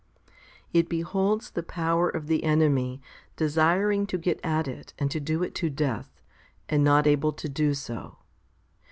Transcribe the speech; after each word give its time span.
13. 0.73 0.79
It 0.79 0.89
beholds 0.89 1.51
the 1.51 1.61
power 1.61 2.09
of 2.09 2.25
the 2.25 2.43
enemy 2.43 2.99
desiring 3.35 4.07
to 4.07 4.17
get 4.17 4.39
at 4.43 4.67
it 4.67 4.95
and 4.97 5.11
do 5.23 5.43
it 5.43 5.53
to 5.53 5.69
death, 5.69 6.23
and 6.67 6.83
not 6.83 7.05
able 7.05 7.33
to 7.33 7.47
do 7.47 7.75
so. 7.75 8.17